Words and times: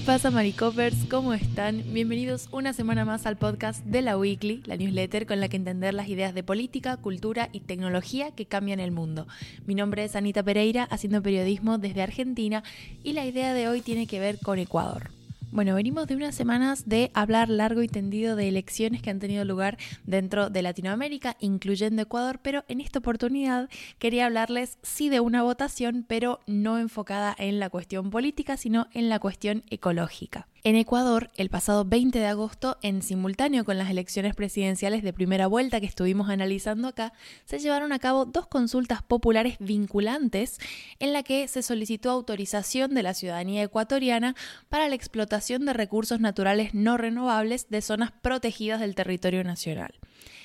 ¿Qué 0.00 0.06
pasa, 0.06 0.30
Maricopers? 0.30 0.96
¿Cómo 1.10 1.34
están? 1.34 1.84
Bienvenidos 1.92 2.48
una 2.52 2.72
semana 2.72 3.04
más 3.04 3.26
al 3.26 3.36
podcast 3.36 3.84
de 3.84 4.00
la 4.00 4.16
Weekly, 4.16 4.62
la 4.64 4.78
newsletter 4.78 5.26
con 5.26 5.40
la 5.40 5.50
que 5.50 5.58
entender 5.58 5.92
las 5.92 6.08
ideas 6.08 6.32
de 6.32 6.42
política, 6.42 6.96
cultura 6.96 7.50
y 7.52 7.60
tecnología 7.60 8.30
que 8.30 8.46
cambian 8.46 8.80
el 8.80 8.92
mundo. 8.92 9.28
Mi 9.66 9.74
nombre 9.74 10.02
es 10.02 10.16
Anita 10.16 10.42
Pereira, 10.42 10.84
haciendo 10.84 11.22
periodismo 11.22 11.76
desde 11.76 12.00
Argentina, 12.00 12.64
y 13.04 13.12
la 13.12 13.26
idea 13.26 13.52
de 13.52 13.68
hoy 13.68 13.82
tiene 13.82 14.06
que 14.06 14.20
ver 14.20 14.38
con 14.38 14.58
Ecuador. 14.58 15.10
Bueno, 15.52 15.74
venimos 15.74 16.06
de 16.06 16.14
unas 16.14 16.36
semanas 16.36 16.88
de 16.88 17.10
hablar 17.12 17.48
largo 17.48 17.82
y 17.82 17.88
tendido 17.88 18.36
de 18.36 18.46
elecciones 18.46 19.02
que 19.02 19.10
han 19.10 19.18
tenido 19.18 19.44
lugar 19.44 19.78
dentro 20.04 20.48
de 20.48 20.62
Latinoamérica, 20.62 21.36
incluyendo 21.40 22.02
Ecuador, 22.02 22.38
pero 22.40 22.64
en 22.68 22.80
esta 22.80 23.00
oportunidad 23.00 23.68
quería 23.98 24.26
hablarles 24.26 24.78
sí 24.82 25.08
de 25.08 25.18
una 25.18 25.42
votación, 25.42 26.04
pero 26.06 26.38
no 26.46 26.78
enfocada 26.78 27.34
en 27.36 27.58
la 27.58 27.68
cuestión 27.68 28.10
política, 28.10 28.56
sino 28.56 28.86
en 28.92 29.08
la 29.08 29.18
cuestión 29.18 29.64
ecológica. 29.70 30.46
En 30.62 30.76
Ecuador, 30.76 31.30
el 31.38 31.48
pasado 31.48 31.86
20 31.86 32.18
de 32.18 32.26
agosto, 32.26 32.76
en 32.82 33.00
simultáneo 33.00 33.64
con 33.64 33.78
las 33.78 33.88
elecciones 33.88 34.34
presidenciales 34.34 35.02
de 35.02 35.14
primera 35.14 35.46
vuelta 35.46 35.80
que 35.80 35.86
estuvimos 35.86 36.28
analizando 36.28 36.86
acá, 36.86 37.14
se 37.46 37.60
llevaron 37.60 37.92
a 37.92 37.98
cabo 37.98 38.26
dos 38.26 38.46
consultas 38.46 39.02
populares 39.02 39.56
vinculantes 39.58 40.58
en 40.98 41.14
la 41.14 41.22
que 41.22 41.48
se 41.48 41.62
solicitó 41.62 42.10
autorización 42.10 42.94
de 42.94 43.02
la 43.02 43.14
ciudadanía 43.14 43.62
ecuatoriana 43.62 44.36
para 44.68 44.86
la 44.90 44.96
explotación 44.96 45.64
de 45.64 45.72
recursos 45.72 46.20
naturales 46.20 46.74
no 46.74 46.98
renovables 46.98 47.70
de 47.70 47.80
zonas 47.80 48.12
protegidas 48.12 48.80
del 48.80 48.94
territorio 48.94 49.42
nacional. 49.44 49.94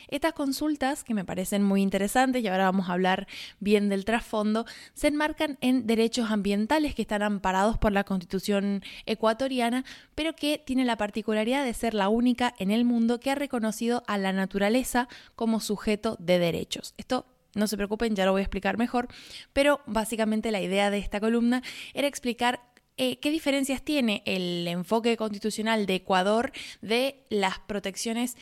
Estas 0.09 0.33
consultas, 0.33 1.03
que 1.03 1.13
me 1.13 1.25
parecen 1.25 1.63
muy 1.63 1.81
interesantes, 1.81 2.43
y 2.43 2.47
ahora 2.47 2.65
vamos 2.65 2.89
a 2.89 2.93
hablar 2.93 3.27
bien 3.59 3.89
del 3.89 4.05
trasfondo, 4.05 4.65
se 4.93 5.07
enmarcan 5.07 5.57
en 5.61 5.87
derechos 5.87 6.31
ambientales 6.31 6.95
que 6.95 7.01
están 7.01 7.23
amparados 7.23 7.77
por 7.77 7.91
la 7.91 8.03
Constitución 8.03 8.83
ecuatoriana, 9.05 9.85
pero 10.15 10.33
que 10.33 10.57
tiene 10.57 10.85
la 10.85 10.97
particularidad 10.97 11.65
de 11.65 11.73
ser 11.73 11.93
la 11.93 12.09
única 12.09 12.53
en 12.57 12.71
el 12.71 12.85
mundo 12.85 13.19
que 13.19 13.31
ha 13.31 13.35
reconocido 13.35 14.03
a 14.07 14.17
la 14.17 14.33
naturaleza 14.33 15.07
como 15.35 15.59
sujeto 15.59 16.17
de 16.19 16.39
derechos. 16.39 16.93
Esto 16.97 17.25
no 17.55 17.67
se 17.67 17.77
preocupen, 17.77 18.15
ya 18.15 18.25
lo 18.25 18.33
voy 18.33 18.41
a 18.41 18.43
explicar 18.43 18.77
mejor, 18.77 19.07
pero 19.53 19.81
básicamente 19.85 20.51
la 20.51 20.61
idea 20.61 20.91
de 20.91 20.97
esta 20.97 21.19
columna 21.19 21.63
era 21.93 22.07
explicar 22.07 22.61
eh, 22.97 23.19
¿Qué 23.19 23.29
diferencias 23.29 23.81
tiene 23.81 24.23
el 24.25 24.65
enfoque 24.69 25.17
constitucional 25.17 25.85
de 25.85 25.95
Ecuador 25.95 26.53
de 26.81 27.25
las 27.29 27.59
protecciones 27.59 28.37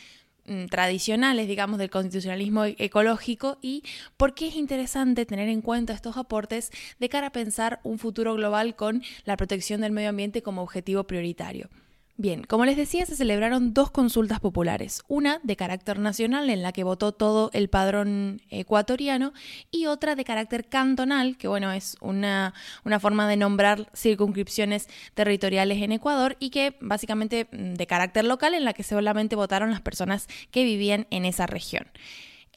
tradicionales, 0.70 1.48
digamos, 1.48 1.80
del 1.80 1.90
constitucionalismo 1.90 2.66
e-, 2.66 2.76
ecológico 2.80 3.58
y 3.62 3.84
por 4.18 4.34
qué 4.34 4.48
es 4.48 4.56
interesante 4.56 5.26
tener 5.26 5.50
en 5.50 5.62
cuenta 5.62 5.94
estos 5.94 6.18
aportes 6.18 6.72
de 7.00 7.10
cara 7.10 7.28
a 7.28 7.32
pensar 7.32 7.80
un 7.84 8.00
futuro 8.00 8.34
global 8.36 8.76
con 8.76 9.04
la 9.26 9.38
protección 9.38 9.82
del 9.82 9.92
medio 9.92 10.10
ambiente 10.10 10.42
como 10.42 10.62
objetivo 10.62 11.06
prioritario. 11.06 11.70
Bien, 12.16 12.44
como 12.44 12.66
les 12.66 12.78
decía, 12.78 13.08
se 13.08 13.16
celebraron 13.16 13.74
dos 13.74 13.90
consultas 13.90 14.40
populares, 14.40 15.02
una 15.08 15.40
de 15.42 15.56
carácter 15.56 15.98
nacional 15.98 16.52
en 16.52 16.62
la 16.62 16.72
que 16.72 16.84
votó 16.84 17.12
todo 17.12 17.50
el 17.54 17.70
padrón 17.70 18.40
ecuatoriano 18.52 19.34
y 19.72 19.88
otra 19.88 20.14
de 20.14 20.24
carácter 20.24 20.70
cantonal, 20.70 21.38
que 21.38 21.48
bueno, 21.48 21.72
es 21.72 21.98
una, 22.02 22.54
una 22.86 23.00
forma 23.00 23.28
de 23.28 23.38
nombrar 23.38 23.90
circunscripciones 23.96 24.90
territoriales 25.16 25.82
en 25.82 25.92
Ecuador 25.92 26.38
y 26.40 26.52
que 26.52 26.78
básicamente 26.82 27.48
mm, 27.52 27.74
de 27.74 27.88
carácter 27.88 28.26
local 28.26 28.54
en 28.54 28.64
la 28.64 28.74
que 28.74 28.84
solamente 28.84 29.36
votaron 29.36 29.72
las 29.72 29.82
personas 29.82 30.28
que 30.52 30.64
vivían 30.64 31.08
en 31.10 31.26
esa 31.26 31.48
región. 31.48 31.88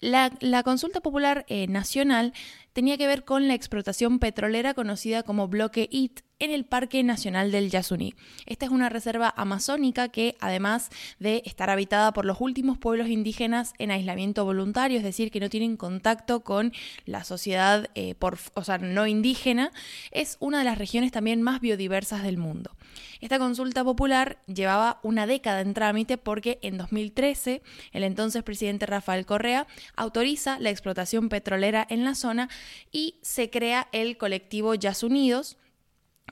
La, 0.00 0.62
consulta 0.62 1.00
popular 1.00 1.46
eh, 1.48 1.66
nacional 1.68 2.34
tenía 2.74 2.98
que 2.98 3.06
ver 3.06 3.24
con 3.24 3.48
la 3.48 3.54
explotación 3.54 4.18
petrolera 4.18 4.74
conocida 4.74 5.22
como 5.22 5.48
Bloque 5.48 5.88
IT 5.90 6.20
en 6.38 6.50
el 6.50 6.66
Parque 6.66 7.02
Nacional 7.02 7.50
del 7.50 7.70
Yasuní. 7.70 8.14
Esta 8.44 8.66
es 8.66 8.70
una 8.70 8.90
reserva 8.90 9.32
amazónica 9.34 10.10
que, 10.10 10.36
además 10.38 10.90
de 11.18 11.42
estar 11.46 11.70
habitada 11.70 12.12
por 12.12 12.26
los 12.26 12.42
últimos 12.42 12.76
pueblos 12.76 13.08
indígenas 13.08 13.72
en 13.78 13.90
aislamiento 13.90 14.44
voluntario, 14.44 14.98
es 14.98 15.04
decir, 15.04 15.30
que 15.30 15.40
no 15.40 15.48
tienen 15.48 15.78
contacto 15.78 16.40
con 16.40 16.72
la 17.06 17.24
sociedad 17.24 17.88
eh, 17.94 18.14
o 18.52 18.64
sea, 18.64 18.76
no 18.76 19.06
indígena, 19.06 19.72
es 20.10 20.36
una 20.40 20.58
de 20.58 20.64
las 20.64 20.76
regiones 20.76 21.12
también 21.12 21.40
más 21.40 21.60
biodiversas 21.62 22.22
del 22.22 22.36
mundo. 22.36 22.76
Esta 23.20 23.38
consulta 23.38 23.84
popular 23.84 24.42
llevaba 24.46 25.00
una 25.02 25.26
década 25.26 25.60
en 25.60 25.74
trámite 25.74 26.18
porque 26.18 26.58
en 26.62 26.78
2013 26.78 27.62
el 27.92 28.04
entonces 28.04 28.42
presidente 28.42 28.86
Rafael 28.86 29.26
Correa 29.26 29.66
autoriza 29.96 30.58
la 30.60 30.70
explotación 30.70 31.28
petrolera 31.28 31.86
en 31.88 32.04
la 32.04 32.14
zona 32.14 32.48
y 32.92 33.18
se 33.22 33.50
crea 33.50 33.88
el 33.92 34.16
colectivo 34.16 34.74
Yasunidos, 34.74 35.56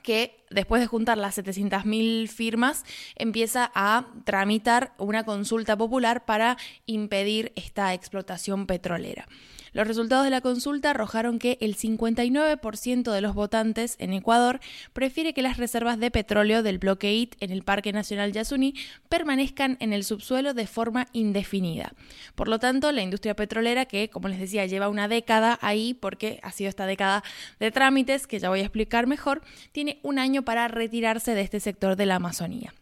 que 0.03 0.44
después 0.49 0.81
de 0.81 0.87
juntar 0.87 1.17
las 1.17 1.37
700.000 1.37 2.27
firmas 2.27 2.83
empieza 3.15 3.71
a 3.73 4.07
tramitar 4.23 4.93
una 4.97 5.23
consulta 5.23 5.77
popular 5.77 6.25
para 6.25 6.57
impedir 6.85 7.51
esta 7.55 7.93
explotación 7.93 8.67
petrolera. 8.67 9.27
Los 9.75 9.89
resultados 9.89 10.23
de 10.23 10.29
la 10.29 10.39
consulta 10.39 10.91
arrojaron 10.91 11.37
que 11.37 11.57
el 11.59 11.75
59% 11.75 13.11
de 13.11 13.19
los 13.19 13.35
votantes 13.35 13.97
en 13.99 14.13
Ecuador 14.13 14.61
prefiere 14.93 15.33
que 15.33 15.41
las 15.41 15.57
reservas 15.57 15.99
de 15.99 16.11
petróleo 16.11 16.63
del 16.63 16.77
bloque 16.77 17.13
IT 17.13 17.35
en 17.41 17.51
el 17.51 17.61
Parque 17.61 17.91
Nacional 17.91 18.31
Yasuní 18.31 18.73
permanezcan 19.09 19.75
en 19.81 19.91
el 19.91 20.05
subsuelo 20.05 20.53
de 20.53 20.65
forma 20.65 21.07
indefinida. 21.11 21.91
Por 22.35 22.47
lo 22.47 22.57
tanto, 22.57 22.89
la 22.93 23.01
industria 23.01 23.35
petrolera, 23.35 23.85
que 23.85 24.09
como 24.09 24.29
les 24.29 24.39
decía 24.39 24.65
lleva 24.65 24.87
una 24.87 25.09
década 25.09 25.59
ahí 25.61 25.93
porque 25.93 26.39
ha 26.41 26.53
sido 26.53 26.69
esta 26.69 26.85
década 26.85 27.21
de 27.59 27.69
trámites, 27.69 28.27
que 28.27 28.39
ya 28.39 28.47
voy 28.47 28.61
a 28.61 28.63
explicar 28.63 29.07
mejor, 29.07 29.41
tiene 29.73 29.99
un 30.03 30.19
año 30.19 30.44
para 30.45 30.67
retirarse 30.67 31.35
de 31.35 31.41
este 31.41 31.59
sector 31.59 31.95
de 31.95 32.05
la 32.05 32.15
Amazonía. 32.15 32.73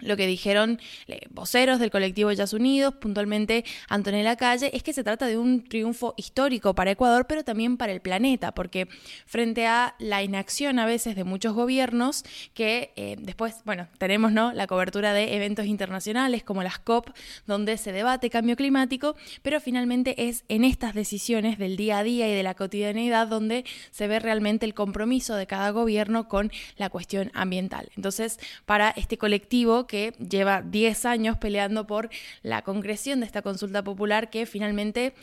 Lo 0.00 0.16
que 0.16 0.26
dijeron 0.26 0.80
eh, 1.08 1.20
voceros 1.30 1.80
del 1.80 1.90
colectivo 1.90 2.30
Jazz 2.32 2.52
Unidos, 2.52 2.94
puntualmente 2.94 3.64
Antonella 3.88 4.36
Calle, 4.36 4.70
es 4.72 4.82
que 4.82 4.92
se 4.92 5.02
trata 5.02 5.26
de 5.26 5.38
un 5.38 5.64
triunfo 5.64 6.14
histórico 6.16 6.74
para 6.74 6.92
Ecuador, 6.92 7.26
pero 7.26 7.44
también 7.44 7.76
para 7.76 7.92
el 7.92 8.00
planeta, 8.00 8.52
porque 8.52 8.88
frente 9.26 9.66
a 9.66 9.96
la 9.98 10.22
inacción 10.22 10.78
a 10.78 10.86
veces 10.86 11.16
de 11.16 11.24
muchos 11.24 11.54
gobiernos, 11.54 12.24
que 12.54 12.92
eh, 12.96 13.16
después, 13.18 13.56
bueno, 13.64 13.88
tenemos 13.98 14.32
¿no? 14.32 14.52
la 14.52 14.66
cobertura 14.66 15.12
de 15.12 15.34
eventos 15.34 15.66
internacionales 15.66 16.44
como 16.44 16.62
las 16.62 16.78
COP, 16.78 17.10
donde 17.46 17.76
se 17.76 17.92
debate 17.92 18.30
cambio 18.30 18.54
climático, 18.54 19.16
pero 19.42 19.60
finalmente 19.60 20.28
es 20.28 20.44
en 20.48 20.64
estas 20.64 20.94
decisiones 20.94 21.58
del 21.58 21.76
día 21.76 21.98
a 21.98 22.02
día 22.04 22.28
y 22.28 22.34
de 22.34 22.42
la 22.44 22.54
cotidianidad 22.54 23.26
donde 23.26 23.64
se 23.90 24.06
ve 24.06 24.20
realmente 24.20 24.64
el 24.64 24.74
compromiso 24.74 25.34
de 25.34 25.46
cada 25.46 25.70
gobierno 25.70 26.28
con 26.28 26.52
la 26.76 26.88
cuestión 26.88 27.32
ambiental. 27.34 27.90
Entonces, 27.96 28.38
para 28.64 28.90
este 28.90 29.18
colectivo, 29.18 29.87
que 29.88 30.12
lleva 30.12 30.62
10 30.62 31.04
años 31.06 31.36
peleando 31.36 31.88
por 31.88 32.10
la 32.42 32.62
concreción 32.62 33.18
de 33.18 33.26
esta 33.26 33.42
consulta 33.42 33.82
popular 33.82 34.30
que 34.30 34.46
finalmente 34.46 35.14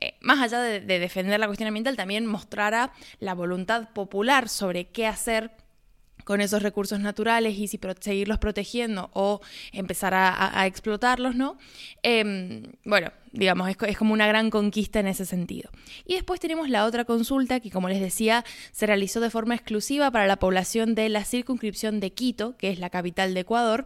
eh, 0.00 0.14
más 0.20 0.40
allá 0.40 0.60
de, 0.60 0.80
defender 0.80 1.38
la 1.38 1.46
cuestión 1.46 1.68
ambiental, 1.68 1.96
también 1.96 2.26
mostrara 2.26 2.92
la 3.20 3.34
voluntad 3.34 3.90
popular 3.90 4.48
sobre 4.48 4.86
qué 4.86 5.06
hacer 5.06 5.52
con 6.24 6.40
esos 6.40 6.62
recursos 6.62 7.00
naturales 7.00 7.58
y 7.58 7.68
si 7.68 7.78
seguirlos 8.00 8.38
protegiendo 8.38 9.10
o 9.12 9.40
empezar 9.72 10.14
a, 10.14 10.66
explotarlos, 10.66 11.34
¿no? 11.34 11.56
Em, 12.02 12.62
bueno, 12.84 13.12
digamos, 13.32 13.68
es, 13.68 13.76
es, 13.86 13.98
como 13.98 14.12
una 14.12 14.26
gran 14.26 14.50
conquista 14.50 15.00
en 15.00 15.06
ese 15.06 15.26
sentido. 15.26 15.70
Y 16.06 16.14
después 16.14 16.40
tenemos 16.40 16.68
la 16.68 16.84
otra 16.84 17.04
consulta 17.04 17.60
que, 17.60 17.70
como 17.70 17.88
les 17.88 18.00
decía, 18.00 18.44
se 18.72 18.86
realizó 18.86 19.20
de 19.20 19.30
forma 19.30 19.54
exclusiva 19.54 20.10
para 20.10 20.26
la 20.26 20.36
población 20.36 20.94
de 20.94 21.08
la 21.08 21.24
circunscripción 21.24 22.00
de 22.00 22.12
Quito, 22.12 22.56
que 22.56 22.70
es 22.70 22.78
la 22.78 22.90
capital 22.90 23.34
de 23.34 23.40
Ecuador, 23.40 23.84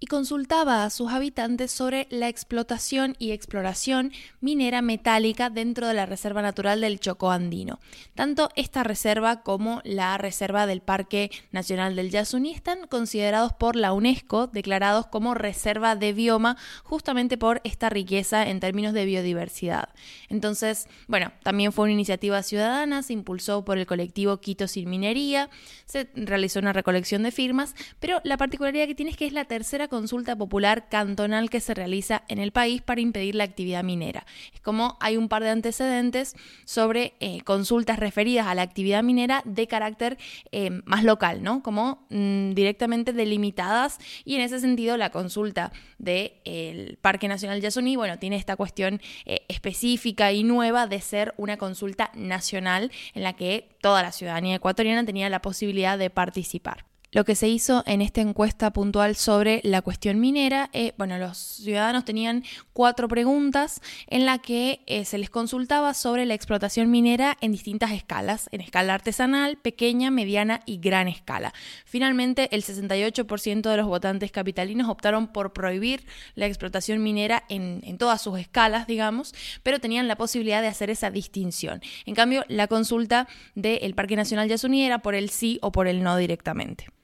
y 0.00 0.06
consultaba 0.06 0.84
a 0.84 0.90
sus 0.90 1.10
habitantes 1.10 1.72
sobre 1.72 2.06
la 2.10 2.28
explotación 2.28 3.16
y 3.18 3.32
exploración 3.32 4.12
minera 4.40 4.80
metálica 4.80 5.50
dentro 5.50 5.88
de 5.88 5.94
la 5.94 6.06
Reserva 6.06 6.40
Natural 6.40 6.80
del 6.80 7.00
Chocó 7.00 7.30
Andino. 7.30 7.80
Tanto 8.14 8.50
esta 8.54 8.84
reserva 8.84 9.42
como 9.42 9.80
la 9.84 10.16
reserva 10.16 10.66
del 10.66 10.82
Parque 10.82 11.30
Nacional 11.50 11.96
del 11.96 12.10
Yasuní 12.10 12.52
están 12.52 12.86
considerados 12.86 13.52
por 13.52 13.74
la 13.74 13.92
UNESCO 13.92 14.46
declarados 14.46 15.06
como 15.06 15.34
reserva 15.34 15.96
de 15.96 16.12
bioma 16.12 16.56
justamente 16.84 17.36
por 17.36 17.60
esta 17.64 17.88
riqueza 17.88 18.48
en 18.48 18.60
términos 18.60 18.92
de 18.92 19.04
biodiversidad. 19.04 19.88
Entonces, 20.28 20.88
bueno, 21.08 21.32
también 21.42 21.72
fue 21.72 21.84
una 21.84 21.92
iniciativa 21.92 22.42
ciudadana, 22.42 23.02
se 23.02 23.14
impulsó 23.14 23.64
por 23.64 23.78
el 23.78 23.86
colectivo 23.86 24.38
Quito 24.38 24.68
Sin 24.68 24.90
Minería, 24.90 25.50
se 25.86 26.08
realizó 26.14 26.60
una 26.60 26.72
recolección 26.72 27.24
de 27.24 27.32
firmas, 27.32 27.74
pero 27.98 28.20
la 28.22 28.36
particularidad 28.36 28.86
que 28.86 28.94
tiene 28.94 29.10
es 29.10 29.16
que 29.16 29.26
es 29.26 29.32
la 29.32 29.44
tercera 29.44 29.87
consulta 29.88 30.36
popular 30.36 30.88
cantonal 30.88 31.50
que 31.50 31.60
se 31.60 31.74
realiza 31.74 32.22
en 32.28 32.38
el 32.38 32.52
país 32.52 32.82
para 32.82 33.00
impedir 33.00 33.34
la 33.34 33.44
actividad 33.44 33.84
minera. 33.84 34.26
Es 34.54 34.60
como 34.60 34.96
hay 35.00 35.16
un 35.16 35.28
par 35.28 35.42
de 35.42 35.50
antecedentes 35.50 36.36
sobre 36.64 37.14
eh, 37.20 37.40
consultas 37.42 37.98
referidas 37.98 38.46
a 38.46 38.54
la 38.54 38.62
actividad 38.62 39.02
minera 39.02 39.42
de 39.44 39.66
carácter 39.66 40.18
eh, 40.52 40.70
más 40.84 41.04
local, 41.04 41.42
¿no? 41.42 41.62
Como 41.62 42.06
mm, 42.10 42.50
directamente 42.52 43.12
delimitadas 43.12 43.98
y 44.24 44.34
en 44.36 44.42
ese 44.42 44.60
sentido 44.60 44.96
la 44.96 45.10
consulta 45.10 45.72
del 45.98 46.98
Parque 47.00 47.28
Nacional 47.28 47.60
Yasuní, 47.60 47.96
bueno, 47.96 48.18
tiene 48.18 48.36
esta 48.36 48.56
cuestión 48.56 49.00
eh, 49.24 49.42
específica 49.48 50.32
y 50.32 50.44
nueva 50.44 50.86
de 50.86 51.00
ser 51.00 51.34
una 51.36 51.56
consulta 51.56 52.10
nacional 52.14 52.92
en 53.14 53.22
la 53.22 53.34
que 53.34 53.68
toda 53.80 54.02
la 54.02 54.12
ciudadanía 54.12 54.56
ecuatoriana 54.56 55.04
tenía 55.04 55.28
la 55.28 55.42
posibilidad 55.42 55.98
de 55.98 56.10
participar. 56.10 56.84
Lo 57.10 57.24
que 57.24 57.34
se 57.34 57.48
hizo 57.48 57.82
en 57.86 58.02
esta 58.02 58.20
encuesta 58.20 58.72
puntual 58.72 59.16
sobre 59.16 59.60
la 59.64 59.80
cuestión 59.80 60.20
minera, 60.20 60.68
eh, 60.72 60.92
bueno, 60.98 61.16
los 61.18 61.38
ciudadanos 61.38 62.04
tenían 62.04 62.44
cuatro 62.74 63.08
preguntas 63.08 63.80
en 64.08 64.26
la 64.26 64.38
que 64.38 64.82
eh, 64.86 65.04
se 65.06 65.16
les 65.16 65.30
consultaba 65.30 65.94
sobre 65.94 66.26
la 66.26 66.34
explotación 66.34 66.90
minera 66.90 67.36
en 67.40 67.52
distintas 67.52 67.92
escalas, 67.92 68.48
en 68.52 68.60
escala 68.60 68.94
artesanal, 68.94 69.56
pequeña, 69.56 70.10
mediana 70.10 70.60
y 70.66 70.78
gran 70.78 71.08
escala. 71.08 71.54
Finalmente, 71.86 72.54
el 72.54 72.62
68% 72.62 73.70
de 73.70 73.76
los 73.76 73.86
votantes 73.86 74.30
capitalinos 74.30 74.88
optaron 74.88 75.28
por 75.28 75.54
prohibir 75.54 76.04
la 76.34 76.46
explotación 76.46 77.02
minera 77.02 77.44
en, 77.48 77.80
en 77.84 77.96
todas 77.96 78.20
sus 78.20 78.38
escalas, 78.38 78.86
digamos, 78.86 79.34
pero 79.62 79.80
tenían 79.80 80.08
la 80.08 80.16
posibilidad 80.16 80.60
de 80.60 80.68
hacer 80.68 80.90
esa 80.90 81.10
distinción. 81.10 81.80
En 82.04 82.14
cambio, 82.14 82.44
la 82.48 82.66
consulta 82.66 83.28
del 83.54 83.94
Parque 83.94 84.16
Nacional 84.16 84.48
Yasuní 84.48 84.84
era 84.84 84.98
por 84.98 85.14
el 85.14 85.30
sí 85.30 85.58
o 85.62 85.72
por 85.72 85.88
el 85.88 86.02
no 86.02 86.16
directamente. 86.16 86.97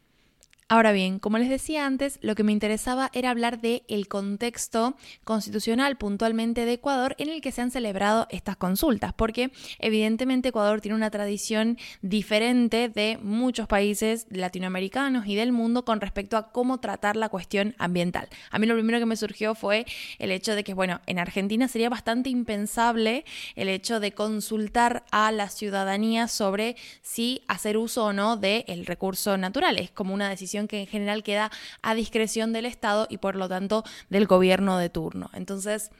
Ahora 0.66 0.92
bien, 0.92 1.18
como 1.18 1.36
les 1.36 1.50
decía 1.50 1.84
antes, 1.84 2.18
lo 2.22 2.34
que 2.34 2.42
me 2.42 2.50
interesaba 2.50 3.10
era 3.12 3.28
hablar 3.28 3.60
del 3.60 3.82
el 3.86 4.08
contexto 4.08 4.96
constitucional 5.22 5.98
puntualmente 5.98 6.64
de 6.64 6.72
Ecuador 6.72 7.14
en 7.18 7.28
el 7.28 7.42
que 7.42 7.52
se 7.52 7.60
han 7.60 7.70
celebrado 7.70 8.26
estas 8.30 8.56
consultas, 8.56 9.12
porque 9.12 9.52
evidentemente 9.78 10.48
Ecuador 10.48 10.80
tiene 10.80 10.94
una 10.94 11.10
tradición 11.10 11.76
diferente 12.00 12.88
de 12.88 13.18
muchos 13.22 13.68
países 13.68 14.26
latinoamericanos 14.30 15.26
y 15.26 15.34
del 15.34 15.52
mundo 15.52 15.84
con 15.84 16.00
respecto 16.00 16.38
a 16.38 16.50
cómo 16.50 16.80
tratar 16.80 17.16
la 17.16 17.28
cuestión 17.28 17.74
ambiental. 17.76 18.30
A 18.50 18.58
mí 18.58 18.66
lo 18.66 18.74
primero 18.74 18.98
que 18.98 19.06
me 19.06 19.16
surgió 19.16 19.54
fue 19.54 19.84
el 20.18 20.30
hecho 20.30 20.54
de 20.54 20.64
que, 20.64 20.72
bueno, 20.72 21.02
en 21.04 21.18
Argentina 21.18 21.68
sería 21.68 21.90
bastante 21.90 22.30
impensable 22.30 23.26
el 23.54 23.68
hecho 23.68 24.00
de 24.00 24.12
consultar 24.12 25.04
a 25.10 25.30
la 25.30 25.50
ciudadanía 25.50 26.26
sobre 26.26 26.76
si 27.02 27.42
hacer 27.48 27.76
uso 27.76 28.06
o 28.06 28.12
no 28.14 28.38
del 28.38 28.86
recurso 28.86 29.36
natural. 29.36 29.76
Es 29.76 29.90
como 29.90 30.14
una 30.14 30.30
decisión 30.30 30.54
que 30.68 30.80
en 30.80 30.86
general 30.86 31.22
queda 31.22 31.50
a 31.82 31.94
discreción 31.94 32.52
del 32.52 32.66
Estado 32.66 33.06
y 33.10 33.18
por 33.18 33.36
lo 33.36 33.48
tanto 33.48 33.84
del 34.08 34.26
gobierno 34.26 34.78
de 34.78 34.90
turno. 34.90 35.30
Entonces, 35.34 35.90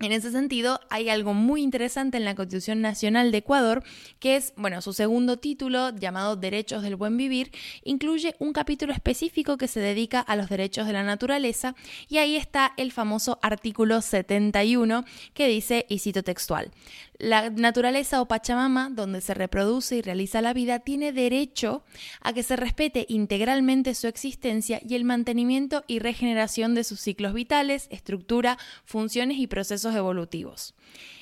en 0.00 0.12
ese 0.12 0.30
sentido, 0.30 0.78
hay 0.90 1.08
algo 1.08 1.34
muy 1.34 1.60
interesante 1.60 2.18
en 2.18 2.24
la 2.24 2.36
Constitución 2.36 2.80
Nacional 2.80 3.32
de 3.32 3.38
Ecuador, 3.38 3.82
que 4.20 4.36
es, 4.36 4.52
bueno, 4.56 4.80
su 4.80 4.92
segundo 4.92 5.38
título, 5.38 5.90
llamado 5.90 6.36
Derechos 6.36 6.84
del 6.84 6.94
Buen 6.94 7.16
Vivir, 7.16 7.50
incluye 7.82 8.36
un 8.38 8.52
capítulo 8.52 8.92
específico 8.92 9.56
que 9.56 9.66
se 9.66 9.80
dedica 9.80 10.20
a 10.20 10.36
los 10.36 10.48
derechos 10.48 10.86
de 10.86 10.92
la 10.92 11.02
naturaleza, 11.02 11.74
y 12.08 12.18
ahí 12.18 12.36
está 12.36 12.74
el 12.76 12.92
famoso 12.92 13.40
artículo 13.42 14.00
71, 14.00 15.04
que 15.34 15.48
dice, 15.48 15.84
y 15.88 15.98
cito 15.98 16.22
textual, 16.22 16.70
la 17.18 17.50
naturaleza 17.50 18.20
o 18.20 18.28
Pachamama, 18.28 18.90
donde 18.90 19.20
se 19.20 19.34
reproduce 19.34 19.96
y 19.96 20.02
realiza 20.02 20.40
la 20.40 20.52
vida, 20.52 20.78
tiene 20.78 21.12
derecho 21.12 21.82
a 22.20 22.32
que 22.32 22.44
se 22.44 22.56
respete 22.56 23.06
integralmente 23.08 23.94
su 23.94 24.06
existencia 24.06 24.80
y 24.86 24.94
el 24.94 25.04
mantenimiento 25.04 25.84
y 25.88 25.98
regeneración 25.98 26.74
de 26.74 26.84
sus 26.84 27.00
ciclos 27.00 27.34
vitales, 27.34 27.88
estructura, 27.90 28.56
funciones 28.84 29.38
y 29.38 29.48
procesos 29.48 29.96
evolutivos. 29.96 30.74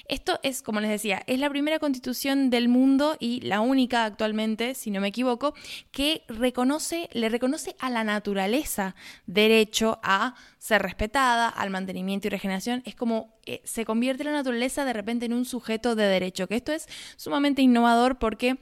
Esto 0.08 0.38
es, 0.42 0.62
como 0.62 0.80
les 0.80 0.90
decía, 0.90 1.22
es 1.26 1.38
la 1.40 1.50
primera 1.50 1.78
constitución 1.78 2.50
del 2.50 2.68
mundo 2.68 3.16
y 3.18 3.40
la 3.40 3.60
única 3.60 4.04
actualmente, 4.04 4.74
si 4.74 4.90
no 4.90 5.00
me 5.00 5.08
equivoco, 5.08 5.54
que 5.90 6.22
reconoce, 6.28 7.08
le 7.12 7.28
reconoce 7.28 7.74
a 7.78 7.90
la 7.90 8.04
naturaleza 8.04 8.94
derecho 9.26 9.98
a 10.02 10.34
ser 10.58 10.82
respetada, 10.82 11.48
al 11.48 11.70
mantenimiento 11.70 12.26
y 12.28 12.30
regeneración. 12.30 12.82
Es 12.84 12.94
como 12.94 13.38
eh, 13.46 13.62
se 13.64 13.84
convierte 13.84 14.24
la 14.24 14.32
naturaleza 14.32 14.84
de 14.84 14.92
repente 14.92 15.26
en 15.26 15.32
un 15.32 15.44
sujeto 15.44 15.94
de 15.94 16.04
derecho, 16.04 16.46
que 16.46 16.56
esto 16.56 16.72
es 16.72 16.86
sumamente 17.16 17.62
innovador 17.62 18.18
porque 18.18 18.58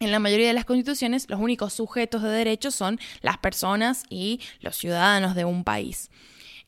en 0.00 0.10
la 0.10 0.18
mayoría 0.18 0.48
de 0.48 0.52
las 0.52 0.64
constituciones, 0.64 1.30
los 1.30 1.38
únicos 1.38 1.74
sujetos 1.74 2.22
de 2.22 2.28
derecho 2.30 2.72
son 2.72 2.98
las 3.20 3.38
personas 3.38 4.02
y 4.10 4.40
los 4.60 4.76
ciudadanos 4.76 5.36
de 5.36 5.44
un 5.44 5.62
país. 5.62 6.10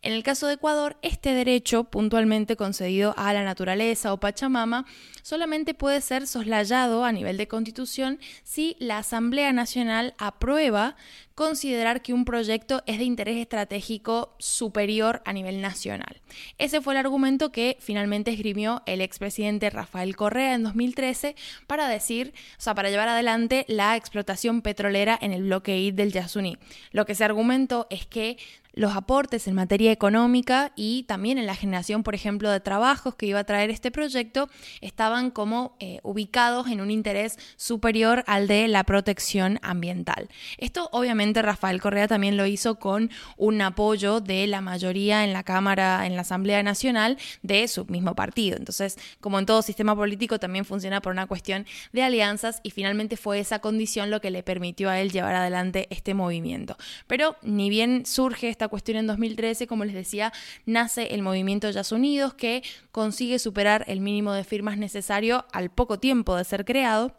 En 0.05 0.12
el 0.12 0.23
caso 0.23 0.47
de 0.47 0.55
Ecuador, 0.55 0.99
este 1.01 1.33
derecho, 1.33 1.85
puntualmente 1.85 2.56
concedido 2.56 3.15
a 3.17 3.33
la 3.33 3.43
naturaleza 3.43 4.12
o 4.12 4.21
Pachamama, 4.21 4.85
solamente 5.23 5.73
puede 5.73 6.03
ser 6.03 6.27
soslayado 6.27 7.06
a 7.06 7.12
nivel 7.12 7.39
de 7.39 7.49
constitución 7.49 8.21
si 8.43 8.77
la 8.79 8.99
Asamblea 8.99 9.51
Nacional 9.55 10.12
aprueba 10.19 10.95
considerar 11.35 12.03
que 12.03 12.13
un 12.13 12.25
proyecto 12.25 12.83
es 12.87 12.99
de 12.99 13.05
interés 13.05 13.37
estratégico 13.39 14.37
superior 14.39 15.23
a 15.25 15.33
nivel 15.33 15.61
nacional. 15.61 16.21
Ese 16.59 16.81
fue 16.81 16.95
el 16.95 16.99
argumento 16.99 17.51
que 17.51 17.77
finalmente 17.81 18.33
esgrimió 18.33 18.83
el 18.87 19.01
expresidente 19.01 19.71
Rafael 19.71 20.17
Correa 20.17 20.55
en 20.55 20.63
2013 20.63 21.35
para 21.67 21.89
decir, 21.89 22.35
o 22.59 22.63
sea, 22.63 22.75
para 22.75 22.91
llevar 22.91 23.09
adelante 23.09 23.65
la 23.69 23.97
explotación 23.97 24.63
petrolera 24.63 25.19
en 25.21 25.33
el 25.33 25.45
bloque 25.45 25.79
I 25.79 25.91
del 25.91 26.13
Yasuní. 26.13 26.57
Lo 26.93 27.05
que 27.05 27.15
se 27.15 27.25
argumentó 27.25 27.87
es 27.91 28.07
que 28.07 28.37
los 28.75 28.97
aportes 28.97 29.47
en 29.47 29.55
materia 29.55 29.93
económica 29.93 30.73
y 30.75 31.05
también 31.05 31.39
en 31.39 31.47
la 31.47 31.55
generación, 31.55 32.03
por 32.03 32.15
ejemplo, 32.15 32.51
de 32.51 32.61
trabajos 32.61 33.15
que 33.15 33.27
iba 33.27 33.39
a 33.39 33.45
traer 33.45 33.71
este 33.71 33.91
proyecto, 33.91 34.49
estaban 34.81 35.31
como 35.31 35.77
eh, 35.79 36.01
ubicados 36.03 36.67
en 36.69 36.81
un 36.81 36.91
interés 36.91 37.39
superior 37.57 38.25
al 38.27 38.49
de 38.49 38.69
la 38.69 38.85
protección 38.85 39.59
ambiental. 39.63 40.29
Esto 40.59 40.89
Rafael 41.32 41.81
Correa 41.81 42.09
también 42.09 42.37
lo 42.37 42.44
hizo 42.44 42.79
con 42.79 43.11
un 43.37 43.62
apoyo 43.62 44.21
de 44.21 44.47
la 44.47 44.61
mayoría 44.61 45.25
en 45.25 45.32
la 45.32 45.43
Cámara, 45.43 46.06
en 46.06 46.17
la 46.17 46.23
Asamblea 46.23 46.62
Nacional 46.62 47.17
de 47.43 47.67
su 47.69 47.87
mismo 47.87 48.15
partido. 48.15 48.56
Entonces, 48.56 48.99
como 49.21 49.38
en 49.38 49.47
todo 49.47 49.62
sistema 49.62 49.97
político, 49.97 50.38
también 50.38 50.65
funciona 50.65 51.00
por 51.00 51.12
una 51.12 51.26
cuestión 51.26 51.67
de 51.93 52.03
alianzas 52.03 52.61
y 52.62 52.71
finalmente 52.71 53.17
fue 53.17 53.38
esa 53.38 53.61
condición 53.61 54.11
lo 54.11 54.21
que 54.21 54.31
le 54.31 54.43
permitió 54.43 54.91
a 54.91 55.00
él 55.00 55.11
llevar 55.11 55.35
adelante 55.35 55.87
este 55.91 56.15
movimiento. 56.15 56.76
Pero 57.06 57.37
ni 57.43 57.71
bien 57.71 58.05
surge 58.06 58.49
esta 58.49 58.69
cuestión 58.69 58.99
en 58.99 59.06
2013, 59.06 59.67
como 59.67 59.85
les 59.85 59.94
decía, 59.94 60.32
nace 60.67 61.15
el 61.15 61.23
movimiento 61.23 61.71
Jazz 61.71 61.93
Unidos 61.93 62.35
que 62.35 62.62
consigue 62.93 63.38
superar 63.38 63.85
el 63.87 64.00
mínimo 64.00 64.32
de 64.32 64.44
firmas 64.44 64.76
necesario 64.79 65.47
al 65.53 65.71
poco 65.71 65.99
tiempo 65.99 66.37
de 66.37 66.44
ser 66.44 66.65
creado 66.65 67.15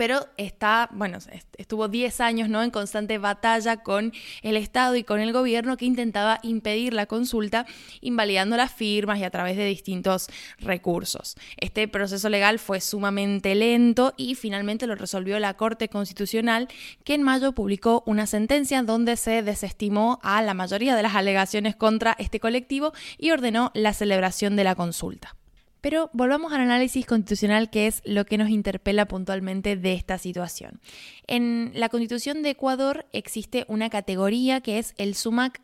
pero 0.00 0.28
está, 0.38 0.88
bueno, 0.94 1.18
estuvo 1.58 1.86
10 1.86 2.22
años 2.22 2.48
¿no? 2.48 2.62
en 2.62 2.70
constante 2.70 3.18
batalla 3.18 3.82
con 3.82 4.14
el 4.40 4.56
Estado 4.56 4.96
y 4.96 5.04
con 5.04 5.20
el 5.20 5.30
gobierno 5.30 5.76
que 5.76 5.84
intentaba 5.84 6.40
impedir 6.42 6.94
la 6.94 7.04
consulta, 7.04 7.66
invalidando 8.00 8.56
las 8.56 8.72
firmas 8.72 9.18
y 9.18 9.24
a 9.24 9.30
través 9.30 9.58
de 9.58 9.66
distintos 9.66 10.28
recursos. 10.58 11.36
Este 11.58 11.86
proceso 11.86 12.30
legal 12.30 12.58
fue 12.58 12.80
sumamente 12.80 13.54
lento 13.54 14.14
y 14.16 14.36
finalmente 14.36 14.86
lo 14.86 14.94
resolvió 14.94 15.38
la 15.38 15.52
Corte 15.58 15.90
Constitucional, 15.90 16.68
que 17.04 17.12
en 17.12 17.22
mayo 17.22 17.52
publicó 17.52 18.02
una 18.06 18.26
sentencia 18.26 18.82
donde 18.82 19.18
se 19.18 19.42
desestimó 19.42 20.18
a 20.22 20.40
la 20.40 20.54
mayoría 20.54 20.96
de 20.96 21.02
las 21.02 21.14
alegaciones 21.14 21.76
contra 21.76 22.16
este 22.18 22.40
colectivo 22.40 22.94
y 23.18 23.32
ordenó 23.32 23.70
la 23.74 23.92
celebración 23.92 24.56
de 24.56 24.64
la 24.64 24.74
consulta. 24.76 25.36
Pero 25.80 26.10
volvamos 26.12 26.52
al 26.52 26.60
análisis 26.60 27.06
constitucional, 27.06 27.70
que 27.70 27.86
es 27.86 28.02
lo 28.04 28.24
que 28.26 28.38
nos 28.38 28.50
interpela 28.50 29.06
puntualmente 29.06 29.76
de 29.76 29.94
esta 29.94 30.18
situación. 30.18 30.80
En 31.26 31.72
la 31.74 31.88
constitución 31.88 32.42
de 32.42 32.50
Ecuador 32.50 33.06
existe 33.12 33.64
una 33.68 33.90
categoría 33.90 34.60
que 34.60 34.78
es 34.78 34.94
el 34.98 35.14
sumac 35.14 35.60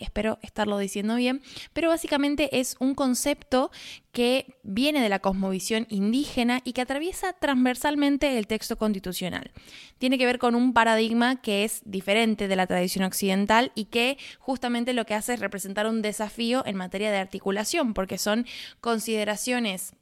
espero 0.00 0.38
estarlo 0.42 0.78
diciendo 0.78 1.16
bien, 1.16 1.42
pero 1.72 1.88
básicamente 1.88 2.60
es 2.60 2.76
un 2.80 2.94
concepto 2.94 3.70
que 4.12 4.54
viene 4.62 5.02
de 5.02 5.08
la 5.08 5.18
cosmovisión 5.18 5.86
indígena 5.90 6.60
y 6.64 6.72
que 6.72 6.82
atraviesa 6.82 7.32
transversalmente 7.32 8.38
el 8.38 8.46
texto 8.46 8.76
constitucional. 8.76 9.50
Tiene 9.98 10.18
que 10.18 10.26
ver 10.26 10.38
con 10.38 10.54
un 10.54 10.72
paradigma 10.72 11.42
que 11.42 11.64
es 11.64 11.82
diferente 11.84 12.46
de 12.46 12.56
la 12.56 12.66
tradición 12.66 13.04
occidental 13.04 13.72
y 13.74 13.86
que 13.86 14.16
justamente 14.38 14.92
lo 14.92 15.04
que 15.04 15.14
hace 15.14 15.34
es 15.34 15.40
representar 15.40 15.86
un 15.86 16.00
desafío 16.00 16.62
en 16.64 16.76
materia 16.76 17.10
de 17.10 17.18
articulación, 17.18 17.92
porque 17.92 18.18
son 18.18 18.46
consideraciones 18.80 19.94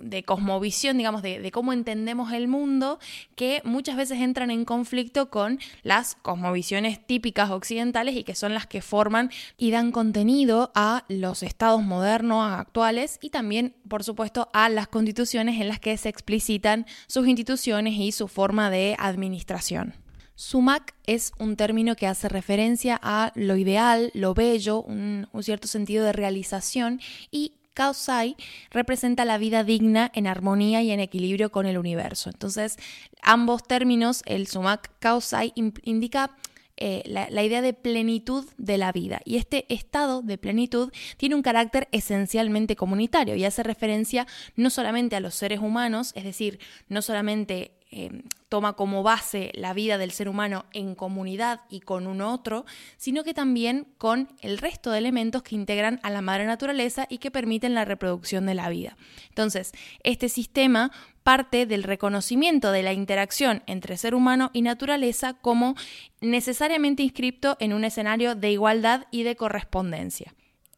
de 0.00 0.22
cosmovisión, 0.22 0.98
digamos, 0.98 1.22
de, 1.22 1.50
cómo 1.50 1.72
entendemos 1.72 2.32
el 2.32 2.48
mundo, 2.48 2.98
que 3.36 3.60
muchas 3.64 3.96
veces 3.96 4.20
entran 4.20 4.50
en 4.50 4.64
conflicto 4.64 5.30
con 5.30 5.58
las 5.82 6.14
cosmovisiones 6.16 7.06
típicas 7.06 7.50
occidentales 7.50 8.16
y 8.16 8.24
que 8.24 8.34
son 8.34 8.54
las 8.54 8.66
que 8.66 8.82
forman 8.82 9.30
y 9.56 9.70
dan 9.70 9.92
contenido 9.92 10.72
a 10.74 11.04
los 11.08 11.42
estados 11.42 11.82
modernos 11.82 12.44
actuales 12.50 13.18
y 13.22 13.30
también, 13.30 13.74
por 13.88 14.04
supuesto, 14.04 14.48
a 14.52 14.68
las 14.68 14.88
constituciones 14.88 15.60
en 15.60 15.68
las 15.68 15.80
que 15.80 15.96
se 15.96 16.08
explicitan 16.08 16.86
sus 17.06 17.28
instituciones 17.28 17.94
y 17.94 18.12
su 18.12 18.28
forma 18.28 18.70
de 18.70 18.96
administración. 18.98 19.94
Sumac 20.36 20.94
es 21.06 21.32
un 21.38 21.56
término 21.56 21.94
que 21.94 22.08
hace 22.08 22.28
referencia 22.28 22.98
a 23.00 23.30
lo 23.36 23.56
ideal, 23.56 24.10
lo 24.14 24.34
bello, 24.34 24.82
un, 24.82 25.28
cierto 25.42 25.68
sentido 25.68 26.04
de 26.04 26.12
realización 26.12 27.00
y 27.30 27.52
Kaosai 27.74 28.36
representa 28.70 29.24
la 29.24 29.38
vida 29.38 29.64
digna 29.64 30.10
en 30.14 30.26
armonía 30.26 30.82
y 30.82 30.90
en 30.90 31.00
equilibrio 31.00 31.50
con 31.50 31.66
el 31.66 31.76
universo. 31.76 32.30
Entonces, 32.30 32.78
ambos 33.22 33.62
términos, 33.64 34.22
el 34.26 34.46
sumac 34.46 34.90
Kaosai 35.00 35.52
indica 35.54 36.36
eh, 36.76 37.02
la, 37.06 37.28
la, 37.30 37.44
idea 37.44 37.62
de 37.62 37.72
plenitud 37.72 38.44
de 38.58 38.78
la 38.78 38.90
vida. 38.90 39.20
Y 39.24 39.36
este 39.36 39.72
estado 39.72 40.22
de 40.22 40.38
plenitud 40.38 40.92
tiene 41.16 41.36
un 41.36 41.42
carácter 41.42 41.86
esencialmente 41.92 42.74
comunitario 42.74 43.36
y 43.36 43.44
hace 43.44 43.62
referencia 43.62 44.26
no 44.56 44.70
solamente 44.70 45.14
a 45.14 45.20
los 45.20 45.36
seres 45.36 45.60
humanos, 45.60 46.10
es 46.16 46.24
decir, 46.24 46.58
no 46.88 47.00
solamente 47.00 47.76
eh, 47.96 48.10
toma 48.48 48.72
como 48.72 49.04
base 49.04 49.52
la 49.54 49.72
vida 49.72 49.98
del 49.98 50.10
ser 50.10 50.28
humano 50.28 50.64
en 50.72 50.96
comunidad 50.96 51.60
y 51.68 51.78
con 51.78 52.08
un 52.08 52.22
otro, 52.22 52.66
sino 52.96 53.22
que 53.22 53.34
también 53.34 53.86
con 53.98 54.28
el 54.40 54.58
resto 54.58 54.90
de 54.90 54.98
elementos 54.98 55.44
que 55.44 55.54
integran 55.54 56.00
a 56.02 56.10
la 56.10 56.20
madre 56.20 56.44
naturaleza 56.44 57.06
y 57.08 57.18
que 57.18 57.30
permiten 57.30 57.72
la 57.72 57.84
reproducción 57.84 58.46
de 58.46 58.54
la 58.54 58.68
vida. 58.68 58.96
Entonces, 59.28 59.70
este 60.02 60.28
sistema 60.28 60.90
parte 61.22 61.66
del 61.66 61.84
reconocimiento 61.84 62.72
de 62.72 62.82
la 62.82 62.92
interacción 62.92 63.62
entre 63.66 63.96
ser 63.96 64.16
humano 64.16 64.50
y 64.52 64.62
naturaleza 64.62 65.34
como 65.34 65.76
necesariamente 66.20 67.04
inscripto 67.04 67.56
en 67.60 67.72
un 67.72 67.84
escenario 67.84 68.34
de 68.34 68.50
igualdad 68.50 69.06
y 69.12 69.22
de 69.22 69.36
correspondencia. 69.36 70.34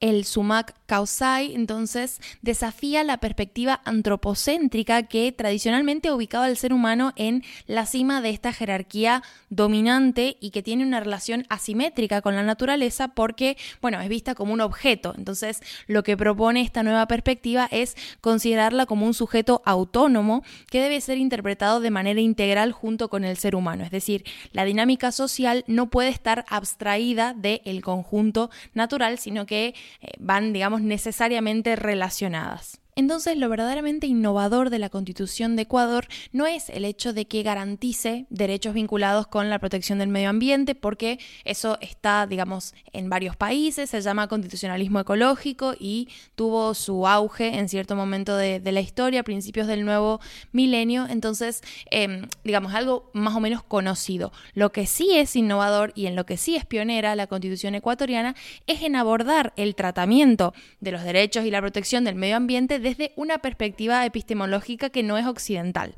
El 0.06 0.24
sumac 0.24 0.72
causai 0.86 1.52
entonces 1.56 2.20
desafía 2.40 3.02
la 3.02 3.18
perspectiva 3.18 3.80
antropocéntrica 3.84 5.02
que 5.02 5.32
tradicionalmente 5.32 6.06
ha 6.06 6.14
ubicado 6.14 6.44
al 6.44 6.56
ser 6.56 6.72
humano 6.72 7.12
en 7.16 7.42
la 7.66 7.86
cima 7.86 8.20
de 8.20 8.30
esta 8.30 8.52
jerarquía 8.52 9.24
dominante 9.50 10.36
y 10.40 10.50
que 10.50 10.62
tiene 10.62 10.86
una 10.86 11.00
relación 11.00 11.44
asimétrica 11.48 12.22
con 12.22 12.36
la 12.36 12.44
naturaleza 12.44 13.08
porque, 13.08 13.56
bueno, 13.82 14.00
es 14.00 14.08
vista 14.08 14.36
como 14.36 14.52
un 14.52 14.60
objeto. 14.60 15.12
Entonces, 15.18 15.60
lo 15.88 16.04
que 16.04 16.16
propone 16.16 16.60
esta 16.60 16.84
nueva 16.84 17.08
perspectiva 17.08 17.66
es 17.72 17.96
considerarla 18.20 18.86
como 18.86 19.06
un 19.06 19.14
sujeto 19.14 19.60
autónomo 19.64 20.44
que 20.70 20.80
debe 20.80 21.00
ser 21.00 21.18
interpretado 21.18 21.80
de 21.80 21.90
manera 21.90 22.20
integral 22.20 22.70
junto 22.70 23.08
con 23.08 23.24
el 23.24 23.36
ser 23.38 23.56
humano. 23.56 23.82
Es 23.82 23.90
decir, 23.90 24.22
la 24.52 24.64
dinámica 24.64 25.10
social 25.10 25.64
no 25.66 25.90
puede 25.90 26.10
estar 26.10 26.44
abstraída 26.48 27.34
del 27.34 27.82
conjunto 27.82 28.50
natural, 28.72 29.18
sino 29.18 29.46
que 29.46 29.74
van, 30.18 30.52
digamos, 30.52 30.80
necesariamente 30.80 31.76
relacionadas. 31.76 32.80
Entonces, 32.98 33.36
lo 33.36 33.50
verdaderamente 33.50 34.06
innovador 34.06 34.70
de 34.70 34.78
la 34.78 34.88
Constitución 34.88 35.54
de 35.54 35.62
Ecuador 35.62 36.06
no 36.32 36.46
es 36.46 36.70
el 36.70 36.86
hecho 36.86 37.12
de 37.12 37.26
que 37.26 37.42
garantice 37.42 38.24
derechos 38.30 38.72
vinculados 38.72 39.26
con 39.26 39.50
la 39.50 39.58
protección 39.58 39.98
del 39.98 40.08
medio 40.08 40.30
ambiente, 40.30 40.74
porque 40.74 41.18
eso 41.44 41.76
está, 41.82 42.26
digamos, 42.26 42.74
en 42.94 43.10
varios 43.10 43.36
países, 43.36 43.90
se 43.90 44.00
llama 44.00 44.28
constitucionalismo 44.28 44.98
ecológico 44.98 45.74
y 45.78 46.08
tuvo 46.36 46.72
su 46.72 47.06
auge 47.06 47.58
en 47.58 47.68
cierto 47.68 47.96
momento 47.96 48.34
de, 48.34 48.62
la 48.72 48.80
historia, 48.80 49.22
principios 49.22 49.66
del 49.66 49.84
nuevo 49.84 50.18
milenio, 50.52 51.06
entonces, 51.06 51.62
em, 51.90 52.26
digamos, 52.44 52.72
algo 52.72 53.10
más 53.12 53.36
o 53.36 53.40
menos 53.40 53.62
conocido. 53.62 54.32
Lo 54.54 54.72
que 54.72 54.86
sí 54.86 55.10
es 55.14 55.36
innovador 55.36 55.92
y 55.94 56.06
en 56.06 56.16
lo 56.16 56.24
que 56.24 56.38
sí 56.38 56.56
es 56.56 56.64
pionera 56.64 57.14
la 57.14 57.26
Constitución 57.26 57.74
ecuatoriana 57.74 58.34
es 58.66 58.80
en 58.80 58.96
abordar 58.96 59.52
el 59.56 59.74
tratamiento 59.74 60.54
de 60.80 60.92
los 60.92 61.02
derechos 61.02 61.44
y 61.44 61.50
la 61.50 61.60
protección 61.60 62.04
del 62.04 62.14
medio 62.14 62.36
ambiente 62.36 62.85
desde 62.86 63.12
una 63.16 63.38
perspectiva 63.38 64.06
epistemológica 64.06 64.90
que 64.90 65.02
no 65.02 65.18
es 65.18 65.26
occidental. 65.26 65.96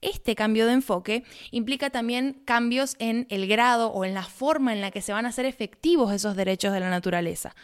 Este 0.00 0.34
cambio 0.34 0.66
de 0.66 0.72
enfoque 0.72 1.22
implica 1.52 1.90
también 1.90 2.42
cambios 2.44 2.96
en 2.98 3.28
el 3.30 3.46
grado 3.46 3.92
o 3.92 4.04
en 4.04 4.14
la 4.14 4.24
forma 4.24 4.72
en 4.72 4.80
la 4.80 4.90
que 4.90 5.00
se 5.00 5.12
van 5.12 5.26
a 5.26 5.28
hacer 5.28 5.46
efectivos 5.46 6.12
esos 6.12 6.34
derechos 6.34 6.72
de 6.72 6.80
la 6.80 6.90
naturaleza. 6.90 7.54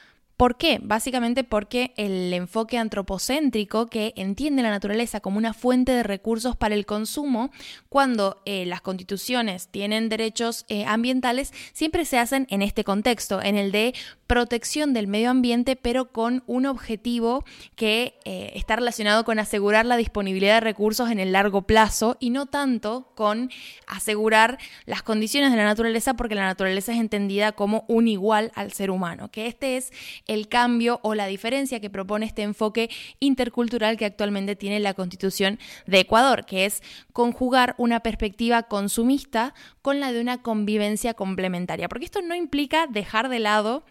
¿Por 0.41 0.57
qué? 0.57 0.81
Básicamente 0.83 1.45
porque 1.45 1.93
el 1.99 2.33
enfoque 2.33 2.79
antropocéntrico 2.79 3.89
que 3.89 4.15
entiende 4.17 4.63
la 4.63 4.71
naturaleza 4.71 5.21
como 5.21 5.37
una 5.37 5.53
fuente 5.53 5.93
de 5.93 6.03
recursos 6.03 6.57
para 6.57 6.75
el 6.75 6.87
consumo, 6.87 7.51
cuando 7.91 8.41
eh, 8.47 8.65
las 8.65 8.81
constituciones 8.81 9.69
tienen 9.69 10.09
derechos 10.09 10.65
eh, 10.71 10.87
ambientales, 10.87 11.53
siempre 11.75 12.07
se 12.07 12.19
hacen 12.19 12.47
en 12.49 12.63
este 12.63 12.85
contexto, 12.85 13.43
en 13.43 13.57
el 13.57 13.71
de 13.71 13.93
protección 14.31 14.95
del 14.95 15.09
medio 15.09 15.29
ambiente, 15.29 15.75
pero 15.75 16.13
con 16.13 16.45
un 16.47 16.65
objetivo 16.65 17.45
que 17.75 18.15
eh, 18.25 18.53
está 18.55 18.77
relacionado 18.77 19.25
con 19.25 19.41
asegurar 19.41 19.85
la 19.85 19.97
disponibilidad 19.97 20.55
de 20.55 20.61
recursos 20.61 21.11
en 21.11 21.19
el 21.19 21.33
largo 21.33 21.63
plazo 21.63 22.17
y 22.21 22.31
no 22.31 22.47
tanto 22.47 23.11
con 23.17 23.51
asegurar 23.89 24.57
las 24.87 25.03
condiciones 25.03 25.51
de 25.51 25.57
la 25.57 25.65
naturaleza, 25.65 26.15
porque 26.15 26.37
la 26.37 26.45
naturaleza 26.45 26.93
es 26.93 27.01
entendida 27.01 27.51
como 27.51 27.85
un 27.89 28.07
igual 28.07 28.53
al 28.55 28.73
ser 28.73 28.93
humano, 28.93 29.33
que 29.33 29.49
este 29.49 29.77
es 29.77 29.93
el 30.31 30.47
cambio 30.47 31.01
o 31.03 31.17
la 31.17 31.27
diferencia 31.27 31.81
que 31.81 31.91
propone 31.91 32.25
este 32.25 32.43
enfoque 32.43 32.89
intercultural 33.19 33.97
que 33.97 34.05
actualmente 34.05 34.55
tiene 34.55 34.79
la 34.79 34.95
Constitución 34.95 35.59
de 35.87 35.99
Ecuador, 35.99 36.47
que 36.47 36.67
es 36.67 36.83
conjugar 37.13 37.75
una 37.79 37.99
perspectiva 38.01 38.63
consumista 38.63 39.55
con 39.83 39.99
la 39.99 40.13
de 40.13 40.21
una 40.21 40.41
convivencia 40.41 41.15
complementaria, 41.15 41.89
porque 41.89 42.05
esto 42.05 42.23
no 42.23 42.37
implica 42.37 42.87
dejar 42.87 43.29
de 43.29 43.41
lado 43.41 43.83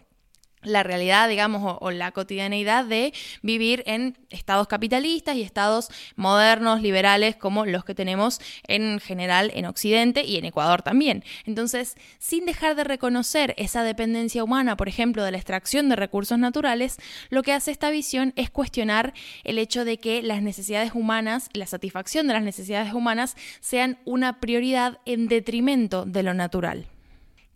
la 0.62 0.82
realidad, 0.82 1.28
digamos, 1.28 1.78
o, 1.80 1.90
la 1.90 2.12
cotidianeidad 2.12 2.84
de 2.84 3.12
vivir 3.42 3.82
en 3.86 4.18
estados 4.30 4.68
capitalistas 4.68 5.36
y 5.36 5.42
estados 5.42 5.88
modernos, 6.16 6.82
liberales, 6.82 7.36
como 7.36 7.66
los 7.66 7.84
que 7.84 7.94
tenemos 7.94 8.40
en 8.66 9.00
general 9.00 9.50
en 9.54 9.66
Occidente 9.66 10.24
y 10.24 10.36
en 10.36 10.44
Ecuador 10.44 10.82
también. 10.82 11.24
Entonces, 11.44 11.96
sin 12.18 12.44
dejar 12.44 12.76
de 12.76 12.84
reconocer 12.84 13.54
esa 13.56 13.82
dependencia 13.82 14.44
humana, 14.44 14.76
por 14.76 14.88
ejemplo, 14.88 15.24
de 15.24 15.32
la 15.32 15.38
extracción 15.38 15.88
de 15.88 15.96
recursos 15.96 16.38
naturales, 16.38 16.98
lo 17.30 17.42
que 17.42 17.52
hace 17.52 17.70
esta 17.70 17.90
visión 17.90 18.32
es 18.36 18.50
cuestionar 18.50 19.14
el 19.44 19.58
hecho 19.58 19.84
de 19.84 19.98
que 19.98 20.22
las 20.22 20.42
necesidades 20.42 20.92
humanas, 20.94 21.48
la 21.52 21.66
satisfacción 21.66 22.26
de 22.26 22.34
las 22.34 22.42
necesidades 22.42 22.92
humanas, 22.92 23.36
sean 23.60 23.98
una 24.04 24.40
prioridad 24.40 24.98
en 25.06 25.28
detrimento 25.28 26.04
de 26.04 26.22
lo 26.22 26.34
natural 26.34 26.86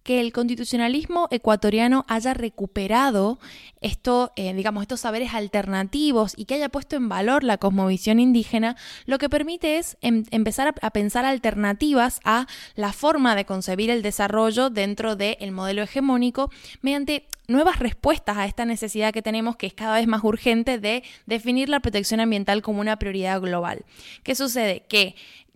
que 0.04 0.20
el 0.20 0.32
constitucionalismo 0.32 1.28
ecuatoriano 1.30 2.04
haya 2.08 2.34
recuperado 2.34 3.38
esto, 3.80 4.32
eh, 4.36 4.52
digamos, 4.54 4.82
estos 4.82 5.00
saberes 5.00 5.34
alternativos 5.34 6.34
y 6.36 6.44
que 6.44 6.54
haya 6.54 6.68
puesto 6.68 6.96
en 6.96 7.08
valor 7.08 7.42
la 7.42 7.58
cosmovisión 7.58 8.20
indígena, 8.20 8.76
lo 9.06 9.18
que 9.18 9.28
permite 9.28 9.78
es 9.78 9.96
em, 10.02 10.24
empezar 10.30 10.74
a, 10.80 10.90
pensar 10.90 11.24
alternativas 11.24 12.20
a 12.24 12.46
la 12.76 12.92
forma 12.92 13.34
de 13.34 13.46
concebir 13.46 13.90
el 13.90 14.02
desarrollo 14.02 14.70
dentro 14.70 15.16
del 15.16 15.52
modelo 15.52 15.82
hegemónico 15.82 16.50
mediante 16.82 17.26
nuevas 17.48 17.78
respuestas 17.78 18.36
a 18.36 18.46
esta 18.46 18.64
necesidad 18.64 19.12
que 19.12 19.22
tenemos, 19.22 19.56
que 19.56 19.66
es 19.66 19.74
cada 19.74 19.96
vez 19.96 20.06
más 20.06 20.22
urgente, 20.22 20.78
de 20.78 21.02
definir 21.26 21.68
la 21.68 21.80
protección 21.80 22.20
ambiental 22.20 22.62
como 22.62 22.80
una 22.80 22.98
prioridad 22.98 23.40
global. 23.40 23.84
¿Qué 24.22 24.34
sucede? 24.34 24.84
Que 24.88 25.14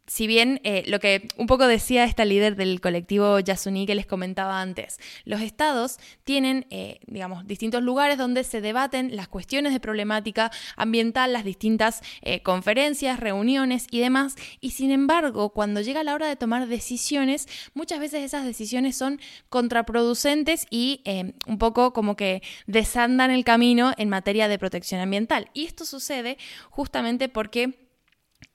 si 0.09 0.27
bien 0.27 0.61
eh, 0.65 0.85
lo 0.87 1.01
que 1.01 1.29
un 1.37 1.47
poco 1.47 1.67
decía 1.67 2.05
esta 2.05 2.25
líder 2.25 2.57
del 2.57 2.81
colectivo 2.81 3.39
Yasuní 3.39 3.87
que 3.87 3.95
les 3.95 4.07
comentaba 4.07 4.61
antes, 4.61 4.99
los 5.25 5.43
estados 5.43 5.99
tienen, 6.25 6.67
eh, 6.71 6.99
digamos, 7.07 7.47
distintos 7.47 7.83
lugares 7.83 8.17
donde 8.17 8.43
se 8.43 8.63
debaten 8.63 9.15
las 9.15 9.29
cuestiones 9.29 9.73
de 9.75 9.81
problemática 9.81 10.51
ambiental, 10.77 11.33
las 11.33 11.45
distintas 11.45 12.01
eh, 12.23 12.43
conferencias, 12.43 13.21
reuniones 13.21 13.87
y 13.91 14.01
demás, 14.01 14.35
y 14.61 14.71
sin 14.71 14.91
embargo, 14.91 15.51
cuando 15.51 15.83
llega 15.83 16.03
la 16.03 16.15
hora 16.15 16.27
de 16.27 16.37
tomar 16.37 16.67
decisiones, 16.69 17.47
muchas 17.75 18.01
veces 18.01 18.25
esas 18.25 18.47
decisiones 18.47 18.97
son 18.97 19.21
contraproducentes 19.51 20.67
y 20.71 21.03
un 21.47 21.59
poco 21.59 21.93
como 21.93 22.17
que 22.17 22.43
desandan 22.67 23.31
el 23.31 23.45
camino 23.45 23.93
en 23.99 24.09
materia 24.09 24.49
de 24.49 24.59
protección 24.59 25.01
ambiental. 25.01 25.51
Y 25.53 25.67
esto 25.67 25.85
sucede 25.85 26.39
justamente 26.71 27.29
porque 27.29 27.88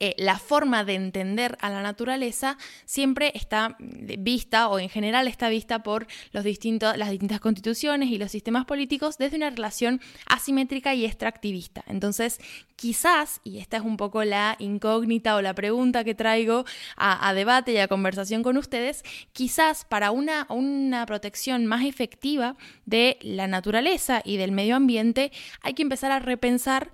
eh, 0.05 0.15
la 0.17 0.37
forma 0.37 0.83
de 0.83 0.95
entender 0.95 1.57
a 1.61 1.69
la 1.69 1.81
naturaleza 1.81 2.57
siempre 2.83 3.31
está 3.35 3.77
vista 3.79 4.67
o 4.67 4.77
en 4.77 4.89
general 4.89 5.29
está 5.29 5.47
vista 5.47 5.81
por 5.81 6.07
los 6.33 6.43
distintos, 6.43 6.97
las 6.97 7.09
distintas 7.09 7.39
constituciones 7.39 8.09
y 8.09 8.17
los 8.17 8.29
sistemas 8.29 8.65
políticos 8.65 9.17
desde 9.17 9.37
una 9.37 9.49
relación 9.49 10.01
asimétrica 10.25 10.93
y 10.93 11.05
extractivista. 11.05 11.85
Entonces, 11.87 12.41
quizás, 12.75 13.39
y 13.45 13.59
esta 13.59 13.77
es 13.77 13.83
un 13.83 13.95
poco 13.95 14.25
la 14.25 14.57
incógnita 14.59 15.37
o 15.37 15.41
la 15.41 15.53
pregunta 15.53 16.03
que 16.03 16.15
traigo 16.15 16.65
a, 16.97 17.33
debate 17.33 17.71
y 17.71 17.77
a 17.77 17.87
conversación 17.87 18.43
con 18.43 18.57
ustedes, 18.57 19.03
quizás 19.31 19.85
para 19.85 20.11
una, 20.11 20.47
una 20.49 21.05
protección 21.05 21.65
más 21.65 21.85
efectiva 21.85 22.57
de 22.85 23.19
la 23.21 23.47
naturaleza 23.47 24.21
y 24.25 24.35
del 24.35 24.51
medio 24.51 24.75
ambiente 24.75 25.31
hay 25.61 25.75
que 25.75 25.83
empezar 25.83 26.11
a 26.11 26.19
repensar 26.19 26.91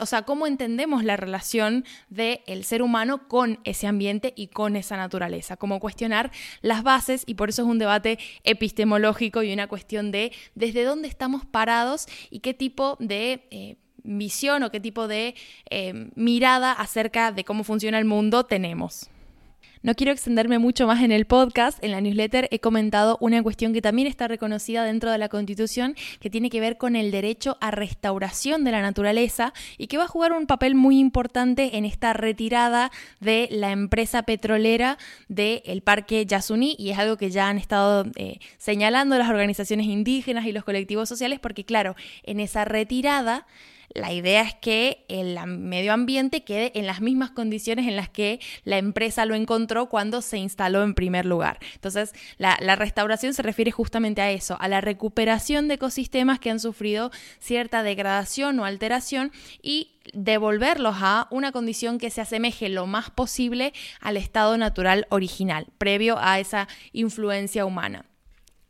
o 0.00 0.06
sea, 0.06 0.22
cómo 0.22 0.46
entendemos 0.46 1.04
la 1.04 1.16
relación 1.16 1.84
del 2.08 2.64
ser 2.64 2.82
humano 2.82 3.28
con 3.28 3.58
ese 3.64 3.86
ambiente 3.86 4.32
y 4.36 4.48
con 4.48 4.74
esa 4.74 4.96
naturaleza, 4.96 5.56
cómo 5.56 5.80
cuestionar 5.80 6.30
las 6.62 6.82
bases 6.82 7.24
y 7.26 7.34
por 7.34 7.50
eso 7.50 7.62
es 7.62 7.68
un 7.68 7.78
debate 7.78 8.18
epistemológico 8.44 9.42
y 9.42 9.52
una 9.52 9.66
cuestión 9.66 10.10
de 10.12 10.32
desde 10.54 10.84
dónde 10.84 11.08
estamos 11.08 11.44
parados 11.44 12.06
y 12.30 12.40
qué 12.40 12.54
tipo 12.54 12.96
de... 13.00 13.46
Eh, 13.50 13.76
visión 14.06 14.62
o 14.62 14.70
qué 14.70 14.80
tipo 14.80 15.08
de 15.08 15.34
eh, 15.70 16.10
mirada 16.14 16.72
acerca 16.72 17.32
de 17.32 17.42
cómo 17.42 17.64
funciona 17.64 17.98
el 17.98 18.04
mundo 18.04 18.44
tenemos. 18.44 19.08
No 19.84 19.94
quiero 19.94 20.12
extenderme 20.12 20.58
mucho 20.58 20.86
más 20.86 21.02
en 21.02 21.12
el 21.12 21.26
podcast, 21.26 21.84
en 21.84 21.90
la 21.90 22.00
newsletter 22.00 22.48
he 22.50 22.58
comentado 22.58 23.18
una 23.20 23.42
cuestión 23.42 23.74
que 23.74 23.82
también 23.82 24.08
está 24.08 24.26
reconocida 24.26 24.82
dentro 24.82 25.10
de 25.12 25.18
la 25.18 25.28
Constitución, 25.28 25.94
que 26.20 26.30
tiene 26.30 26.48
que 26.48 26.58
ver 26.58 26.78
con 26.78 26.96
el 26.96 27.10
derecho 27.10 27.58
a 27.60 27.70
restauración 27.70 28.64
de 28.64 28.70
la 28.70 28.80
naturaleza 28.80 29.52
y 29.76 29.88
que 29.88 29.98
va 29.98 30.04
a 30.04 30.08
jugar 30.08 30.32
un 30.32 30.46
papel 30.46 30.74
muy 30.74 30.98
importante 30.98 31.76
en 31.76 31.84
esta 31.84 32.14
retirada 32.14 32.90
de 33.20 33.46
la 33.50 33.72
empresa 33.72 34.22
petrolera 34.22 34.96
del 35.28 35.82
parque 35.82 36.24
Yasuní. 36.24 36.76
Y 36.78 36.88
es 36.88 36.98
algo 36.98 37.18
que 37.18 37.28
ya 37.28 37.50
han 37.50 37.58
estado 37.58 38.06
eh, 38.16 38.38
señalando 38.56 39.18
las 39.18 39.28
organizaciones 39.28 39.84
indígenas 39.84 40.46
y 40.46 40.52
los 40.52 40.64
colectivos 40.64 41.10
sociales 41.10 41.40
porque 41.40 41.66
claro, 41.66 41.94
en 42.22 42.40
esa 42.40 42.64
retirada 42.64 43.46
la 43.92 44.12
idea 44.12 44.42
es 44.42 44.54
que 44.54 45.04
el 45.08 45.38
medio 45.46 45.92
ambiente 45.92 46.44
quede 46.44 46.72
en 46.78 46.86
las 46.86 47.00
mismas 47.00 47.30
condiciones 47.30 47.86
en 47.86 47.96
las 47.96 48.08
que 48.08 48.40
la 48.64 48.78
empresa 48.78 49.26
lo 49.26 49.34
encontró 49.34 49.88
cuando 49.88 50.22
se 50.22 50.38
instaló 50.38 50.82
en 50.82 50.94
primer 50.94 51.26
lugar. 51.26 51.58
Entonces, 51.74 52.12
la, 52.38 52.56
restauración 52.76 53.34
se 53.34 53.42
refiere 53.42 53.70
justamente 53.70 54.20
a 54.20 54.30
eso, 54.30 54.56
a 54.60 54.68
la 54.68 54.80
recuperación 54.80 55.68
de 55.68 55.74
ecosistemas 55.74 56.38
que 56.38 56.50
han 56.50 56.60
sufrido 56.60 57.10
cierta 57.38 57.82
degradación 57.82 58.58
o 58.58 58.64
alteración 58.64 59.32
y 59.62 59.92
devolverlos 60.12 60.96
a 60.98 61.28
una 61.30 61.52
condición 61.52 61.98
que 61.98 62.10
se 62.10 62.20
asemeje 62.20 62.68
lo 62.68 62.86
más 62.86 63.10
posible 63.10 63.72
al 64.00 64.16
estado 64.16 64.58
natural 64.58 65.06
original, 65.10 65.66
previo 65.78 66.18
a 66.18 66.40
esa 66.40 66.68
influencia 66.92 67.64
humana 67.64 68.04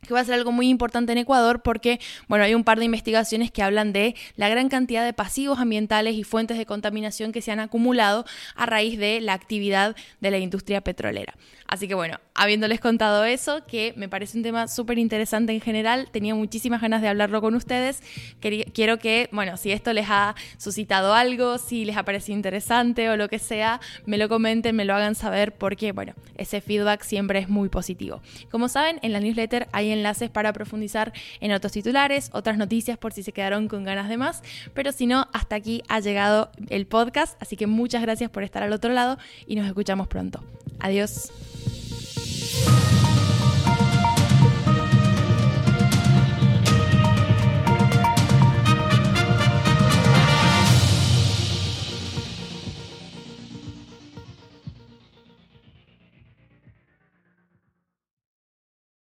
que 0.04 0.14
va 0.14 0.20
a 0.20 0.24
ser 0.24 0.34
algo 0.34 0.52
muy 0.52 0.68
importante 0.68 1.12
en 1.12 1.18
Ecuador 1.18 1.62
porque, 1.62 2.00
bueno, 2.28 2.44
hay 2.44 2.54
un 2.54 2.64
par 2.64 2.78
de 2.78 2.84
investigaciones 2.84 3.50
que 3.50 3.62
hablan 3.62 3.92
de 3.92 4.14
la 4.36 4.48
gran 4.48 4.68
cantidad 4.68 5.04
de 5.04 5.12
pasivos 5.12 5.58
ambientales 5.58 6.14
y 6.14 6.24
fuentes 6.24 6.58
de 6.58 6.66
contaminación 6.66 7.32
que 7.32 7.42
se 7.42 7.52
han 7.52 7.60
acumulado 7.60 8.24
a 8.54 8.66
raíz 8.66 8.98
de 8.98 9.20
la 9.20 9.32
actividad 9.32 9.96
de 10.20 10.30
la 10.30 10.38
industria 10.38 10.80
petrolera. 10.82 11.34
Así 11.66 11.88
que 11.88 11.94
bueno, 11.94 12.20
habiéndoles 12.34 12.78
contado 12.78 13.24
eso, 13.24 13.64
que 13.66 13.94
me 13.96 14.08
parece 14.08 14.36
un 14.36 14.42
tema 14.42 14.68
súper 14.68 14.98
interesante 14.98 15.52
en 15.52 15.60
general, 15.60 16.08
tenía 16.12 16.34
muchísimas 16.34 16.82
ganas 16.82 17.00
de 17.00 17.08
hablarlo 17.08 17.40
con 17.40 17.54
ustedes. 17.54 18.02
quiero 18.40 18.98
que, 18.98 19.28
bueno, 19.32 19.56
si 19.56 19.72
esto 19.72 19.92
les 19.92 20.06
ha 20.08 20.34
suscitado 20.58 21.14
algo, 21.14 21.58
si 21.58 21.84
les 21.84 21.96
ha 21.96 22.04
parecido 22.04 22.36
interesante 22.36 23.08
o 23.08 23.16
lo 23.16 23.28
que 23.28 23.38
sea, 23.38 23.80
me 24.04 24.18
lo 24.18 24.28
comenten, 24.28 24.76
me 24.76 24.84
lo 24.84 24.94
hagan 24.94 25.14
saber 25.14 25.52
porque, 25.52 25.92
bueno, 25.92 26.12
ese 26.36 26.60
feedback 26.60 27.02
siempre 27.02 27.38
es 27.38 27.48
muy 27.48 27.68
positivo. 27.68 28.20
Como 28.50 28.68
saben, 28.68 28.98
en 29.02 29.12
la 29.12 29.20
newsletter 29.20 29.68
hay 29.72 29.90
enlaces 29.94 30.30
para 30.30 30.52
profundizar 30.52 31.12
en 31.40 31.52
otros 31.52 31.72
titulares, 31.72 32.30
otras 32.32 32.58
noticias 32.58 32.98
por 32.98 33.12
si 33.12 33.22
se 33.22 33.32
quedaron 33.32 33.68
con 33.68 33.84
ganas 33.84 34.08
de 34.08 34.16
más, 34.16 34.42
pero 34.74 34.92
si 34.92 35.06
no, 35.06 35.28
hasta 35.32 35.56
aquí 35.56 35.82
ha 35.88 36.00
llegado 36.00 36.50
el 36.68 36.86
podcast, 36.86 37.40
así 37.40 37.56
que 37.56 37.66
muchas 37.66 38.02
gracias 38.02 38.30
por 38.30 38.42
estar 38.42 38.62
al 38.62 38.72
otro 38.72 38.92
lado 38.92 39.18
y 39.46 39.56
nos 39.56 39.66
escuchamos 39.66 40.08
pronto. 40.08 40.44
Adiós. 40.80 41.30